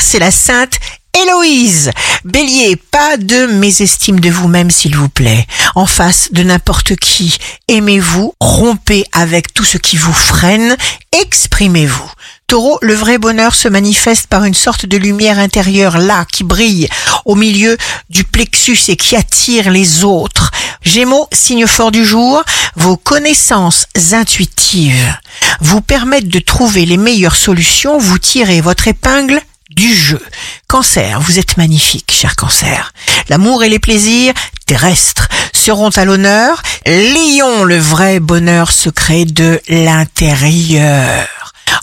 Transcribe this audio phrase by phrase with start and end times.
[0.00, 0.78] c'est la sainte
[1.20, 1.90] Héloïse.
[2.24, 5.46] Bélier, pas de mésestime de vous-même s'il vous plaît.
[5.74, 10.76] En face de n'importe qui, aimez-vous, rompez avec tout ce qui vous freine,
[11.12, 12.10] exprimez-vous.
[12.46, 16.88] Taureau, le vrai bonheur se manifeste par une sorte de lumière intérieure là, qui brille
[17.24, 17.76] au milieu
[18.08, 20.50] du plexus et qui attire les autres.
[20.82, 22.42] Gémeaux, signe fort du jour,
[22.76, 25.14] vos connaissances intuitives
[25.60, 30.20] vous permettent de trouver les meilleures solutions, vous tirez votre épingle du jeu.
[30.66, 32.92] Cancer, vous êtes magnifique, cher cancer.
[33.28, 34.34] L'amour et les plaisirs
[34.66, 36.62] terrestres seront à l'honneur.
[36.86, 41.28] Lion, le vrai bonheur secret de l'intérieur.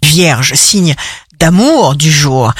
[0.03, 0.95] Vierge, signe
[1.39, 2.53] d'amour du jour.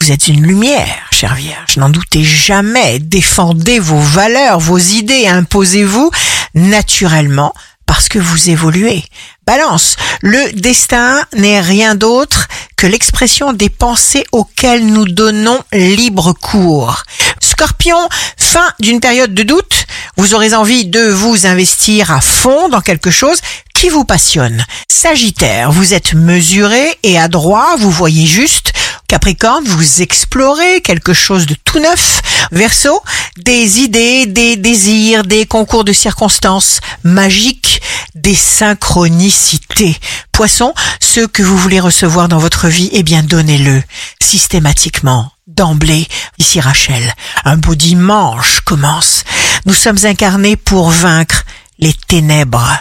[0.00, 1.76] Vous êtes une lumière, chère Vierge.
[1.76, 2.98] N'en doutez jamais.
[2.98, 5.26] Défendez vos valeurs, vos idées.
[5.26, 6.10] Imposez-vous
[6.54, 7.52] naturellement
[7.84, 9.04] parce que vous évoluez.
[9.46, 12.46] Balance, le destin n'est rien d'autre
[12.80, 17.02] que l'expression des pensées auxquelles nous donnons libre cours.
[17.38, 19.84] Scorpion, fin d'une période de doute,
[20.16, 23.42] vous aurez envie de vous investir à fond dans quelque chose
[23.74, 24.64] qui vous passionne.
[24.88, 28.72] Sagittaire, vous êtes mesuré et adroit, vous voyez juste.
[29.08, 32.22] Capricorne, vous explorez quelque chose de tout neuf.
[32.50, 33.02] Verseau,
[33.36, 37.79] des idées, des désirs, des concours de circonstances magiques,
[38.14, 39.96] des synchronicités.
[40.32, 43.82] Poisson, ce que vous voulez recevoir dans votre vie, eh bien donnez-le
[44.20, 46.06] systématiquement, d'emblée.
[46.38, 49.24] Ici Rachel, un beau dimanche commence.
[49.66, 51.44] Nous sommes incarnés pour vaincre
[51.78, 52.78] les ténèbres.